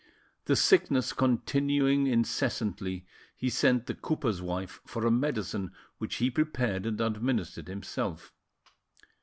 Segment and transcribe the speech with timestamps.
[0.45, 3.05] The sickness continuing incessantly,
[3.37, 8.33] he sent the cooper's wife for a medicine which he prepared and administered himself.